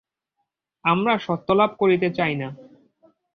আমরা 0.85 1.13
সত্যলাভ 1.17 1.71
করিতে 1.79 2.07
চাই 2.09 2.33
না। 2.35 2.47